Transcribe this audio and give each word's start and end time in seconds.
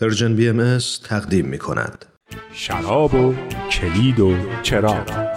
Persian 0.00 0.36
BMS 0.36 0.78
تقدیم 1.04 1.46
می 1.46 1.58
کند. 1.58 2.04
شراب 2.52 3.14
و 3.14 3.34
کلید 3.70 4.20
و 4.20 4.34
چراغ. 4.62 5.28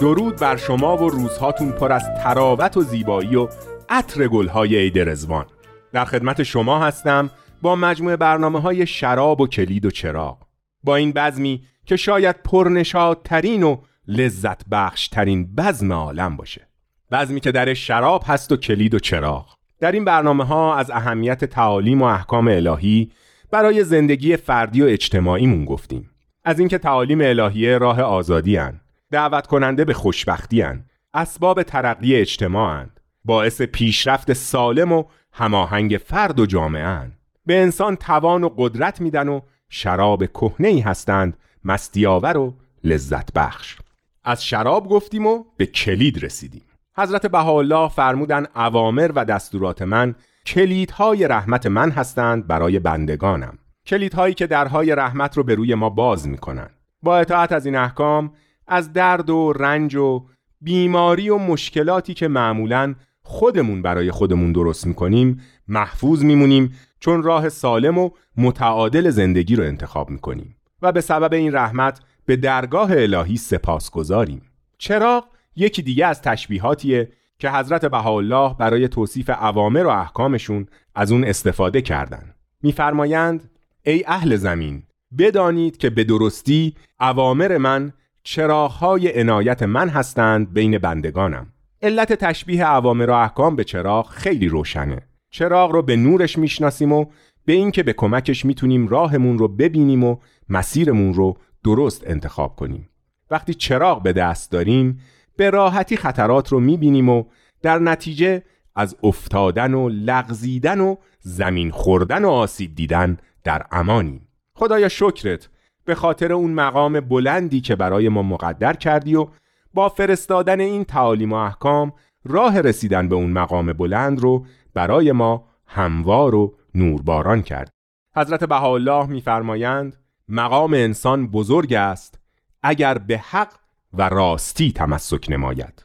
درود 0.00 0.36
بر 0.36 0.56
شما 0.56 0.96
و 0.96 1.10
روزهاتون 1.10 1.72
پر 1.72 1.92
از 1.92 2.02
طراوت 2.22 2.76
و 2.76 2.82
زیبایی 2.82 3.36
و 3.36 3.48
عطر 3.88 4.28
گلهای 4.28 4.76
عید 4.76 4.98
رضوان 4.98 5.46
در 5.92 6.04
خدمت 6.04 6.42
شما 6.42 6.78
هستم 6.78 7.30
با 7.62 7.76
مجموعه 7.76 8.16
برنامه 8.16 8.60
های 8.60 8.86
شراب 8.86 9.40
و 9.40 9.46
کلید 9.46 9.84
و 9.86 9.90
چراغ. 9.90 10.38
با 10.82 10.96
این 10.96 11.12
بزمی 11.12 11.64
که 11.86 11.96
شاید 11.96 12.36
پرنشادترین 12.42 13.62
و 13.62 13.76
لذت 14.08 14.68
بخشترین 14.68 15.54
بزم 15.54 15.92
عالم 15.92 16.36
باشه. 16.36 16.68
بزمی 17.12 17.40
که 17.40 17.52
در 17.52 17.74
شراب 17.74 18.22
هست 18.26 18.52
و 18.52 18.56
کلید 18.56 18.94
و 18.94 18.98
چراغ. 18.98 19.63
در 19.84 19.92
این 19.92 20.04
برنامه 20.04 20.44
ها 20.44 20.76
از 20.76 20.90
اهمیت 20.90 21.44
تعالیم 21.44 22.02
و 22.02 22.04
احکام 22.04 22.48
الهی 22.48 23.10
برای 23.50 23.84
زندگی 23.84 24.36
فردی 24.36 24.82
و 24.82 24.84
اجتماعیمون 24.84 25.64
گفتیم 25.64 26.10
از 26.44 26.58
اینکه 26.58 26.78
تعالیم 26.78 27.20
الهیه 27.20 27.78
راه 27.78 28.00
آزادی 28.00 28.56
هن. 28.56 28.80
دعوت 29.10 29.46
کننده 29.46 29.84
به 29.84 29.94
خوشبختی 29.94 30.60
هن. 30.60 30.84
اسباب 31.14 31.62
ترقی 31.62 32.16
اجتماع 32.16 32.80
هن. 32.80 32.90
باعث 33.24 33.62
پیشرفت 33.62 34.32
سالم 34.32 34.92
و 34.92 35.04
هماهنگ 35.32 36.00
فرد 36.04 36.40
و 36.40 36.46
جامعه 36.46 36.86
هن. 36.86 37.12
به 37.46 37.62
انسان 37.62 37.96
توان 37.96 38.44
و 38.44 38.48
قدرت 38.56 39.00
میدن 39.00 39.28
و 39.28 39.40
شراب 39.68 40.26
کهنه 40.26 40.68
ای 40.68 40.80
هستند 40.80 41.36
مستیاور 41.64 42.36
و 42.36 42.54
لذت 42.84 43.32
بخش 43.32 43.76
از 44.24 44.44
شراب 44.44 44.88
گفتیم 44.88 45.26
و 45.26 45.44
به 45.56 45.66
کلید 45.66 46.24
رسیدیم 46.24 46.64
حضرت 46.96 47.26
بهاءالله 47.26 47.88
فرمودن 47.88 48.46
اوامر 48.56 49.10
و 49.14 49.24
دستورات 49.24 49.82
من 49.82 50.14
کلیدهای 50.46 51.28
رحمت 51.28 51.66
من 51.66 51.90
هستند 51.90 52.46
برای 52.46 52.78
بندگانم. 52.78 53.58
کلیدهایی 53.86 54.34
که 54.34 54.46
درهای 54.46 54.94
رحمت 54.94 55.36
رو 55.36 55.42
به 55.42 55.54
روی 55.54 55.74
ما 55.74 55.90
باز 55.90 56.28
می‌کنن 56.28 56.70
با 57.02 57.18
اطاعت 57.18 57.52
از 57.52 57.66
این 57.66 57.76
احکام 57.76 58.32
از 58.66 58.92
درد 58.92 59.30
و 59.30 59.52
رنج 59.52 59.94
و 59.94 60.26
بیماری 60.60 61.30
و 61.30 61.38
مشکلاتی 61.38 62.14
که 62.14 62.28
معمولا 62.28 62.94
خودمون 63.22 63.82
برای 63.82 64.10
خودمون 64.10 64.52
درست 64.52 64.86
می‌کنیم 64.86 65.40
محفوظ 65.68 66.24
میمونیم 66.24 66.74
چون 67.00 67.22
راه 67.22 67.48
سالم 67.48 67.98
و 67.98 68.10
متعادل 68.36 69.10
زندگی 69.10 69.56
رو 69.56 69.64
انتخاب 69.64 70.10
می‌کنیم. 70.10 70.56
و 70.82 70.92
به 70.92 71.00
سبب 71.00 71.32
این 71.32 71.54
رحمت 71.54 72.00
به 72.26 72.36
درگاه 72.36 72.90
الهی 72.92 73.36
سپاس 73.36 73.90
گذاریم 73.90 74.42
چراغ 74.78 75.24
یکی 75.56 75.82
دیگه 75.82 76.06
از 76.06 76.22
تشبیهاتیه 76.22 77.08
که 77.38 77.50
حضرت 77.50 77.84
بهاءالله 77.84 78.54
برای 78.58 78.88
توصیف 78.88 79.30
عوامر 79.30 79.86
و 79.86 79.88
احکامشون 79.88 80.66
از 80.94 81.12
اون 81.12 81.24
استفاده 81.24 81.82
کردن. 81.82 82.34
میفرمایند 82.62 83.50
ای 83.82 84.04
اهل 84.06 84.36
زمین 84.36 84.82
بدانید 85.18 85.76
که 85.76 85.90
به 85.90 86.04
درستی 86.04 86.74
عوامر 87.00 87.58
من 87.58 87.92
چراغهای 88.22 89.20
عنایت 89.20 89.62
من 89.62 89.88
هستند 89.88 90.52
بین 90.52 90.78
بندگانم. 90.78 91.46
علت 91.82 92.12
تشبیه 92.12 92.64
عوامر 92.64 93.10
و 93.10 93.12
احکام 93.12 93.56
به 93.56 93.64
چراغ 93.64 94.08
خیلی 94.08 94.48
روشنه. 94.48 95.02
چراغ 95.30 95.70
رو 95.70 95.82
به 95.82 95.96
نورش 95.96 96.38
می‌شناسیم 96.38 96.92
و 96.92 97.06
به 97.44 97.52
اینکه 97.52 97.82
به 97.82 97.92
کمکش 97.92 98.44
می‌تونیم 98.44 98.88
راهمون 98.88 99.38
رو 99.38 99.48
ببینیم 99.48 100.04
و 100.04 100.16
مسیرمون 100.48 101.14
رو 101.14 101.36
درست 101.64 102.02
انتخاب 102.06 102.56
کنیم. 102.56 102.88
وقتی 103.30 103.54
چراغ 103.54 104.02
به 104.02 104.12
دست 104.12 104.52
داریم 104.52 105.00
به 105.36 105.50
راحتی 105.50 105.96
خطرات 105.96 106.48
رو 106.48 106.60
می‌بینیم 106.60 107.08
و 107.08 107.24
در 107.62 107.78
نتیجه 107.78 108.42
از 108.74 108.96
افتادن 109.02 109.74
و 109.74 109.88
لغزیدن 109.88 110.80
و 110.80 110.96
زمین 111.20 111.70
خوردن 111.70 112.24
و 112.24 112.28
آسیب 112.28 112.74
دیدن 112.74 113.18
در 113.44 113.66
امانیم. 113.72 114.28
خدایا 114.54 114.88
شکرت 114.88 115.48
به 115.84 115.94
خاطر 115.94 116.32
اون 116.32 116.50
مقام 116.50 117.00
بلندی 117.00 117.60
که 117.60 117.76
برای 117.76 118.08
ما 118.08 118.22
مقدر 118.22 118.72
کردی 118.72 119.14
و 119.14 119.28
با 119.74 119.88
فرستادن 119.88 120.60
این 120.60 120.84
تعالیم 120.84 121.32
و 121.32 121.36
احکام 121.36 121.92
راه 122.24 122.60
رسیدن 122.60 123.08
به 123.08 123.14
اون 123.14 123.30
مقام 123.30 123.72
بلند 123.72 124.20
رو 124.20 124.46
برای 124.74 125.12
ما 125.12 125.48
هموار 125.66 126.34
و 126.34 126.56
نورباران 126.74 127.42
کرد. 127.42 127.70
حضرت 128.16 128.44
بهاءالله 128.44 129.06
میفرمایند 129.06 129.96
مقام 130.28 130.74
انسان 130.74 131.26
بزرگ 131.26 131.74
است 131.74 132.18
اگر 132.62 132.98
به 132.98 133.18
حق 133.18 133.52
و 133.98 134.08
راستی 134.08 134.72
تمسک 134.72 135.26
نماید. 135.28 135.84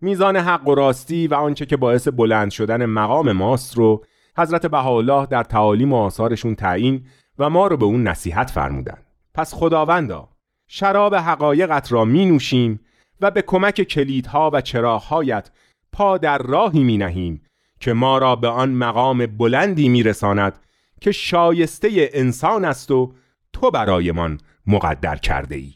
میزان 0.00 0.36
حق 0.36 0.68
و 0.68 0.74
راستی 0.74 1.26
و 1.26 1.34
آنچه 1.34 1.66
که 1.66 1.76
باعث 1.76 2.08
بلند 2.08 2.50
شدن 2.50 2.86
مقام 2.86 3.32
ماست 3.32 3.76
رو 3.76 4.04
حضرت 4.38 4.66
بهاءالله 4.66 5.26
در 5.26 5.42
تعالیم 5.42 5.92
و 5.92 5.96
آثارشون 5.96 6.54
تعیین 6.54 7.06
و 7.38 7.50
ما 7.50 7.66
رو 7.66 7.76
به 7.76 7.84
اون 7.84 8.08
نصیحت 8.08 8.50
فرمودن 8.50 8.98
پس 9.34 9.54
خداوندا 9.54 10.28
شراب 10.66 11.14
حقایقت 11.14 11.92
را 11.92 12.04
می 12.04 12.26
نوشیم 12.26 12.80
و 13.20 13.30
به 13.30 13.42
کمک 13.42 13.82
کلیدها 13.82 14.50
و 14.52 14.60
چراغهایت 14.60 15.50
پا 15.92 16.18
در 16.18 16.38
راهی 16.38 16.84
می 16.84 16.98
نهیم 16.98 17.42
که 17.80 17.92
ما 17.92 18.18
را 18.18 18.36
به 18.36 18.48
آن 18.48 18.70
مقام 18.70 19.26
بلندی 19.26 19.88
می 19.88 20.02
رساند 20.02 20.58
که 21.00 21.12
شایسته 21.12 22.10
انسان 22.12 22.64
است 22.64 22.90
و 22.90 23.12
تو 23.52 23.70
برایمان 23.70 24.38
مقدر 24.66 25.16
کرده 25.16 25.54
ای 25.54 25.74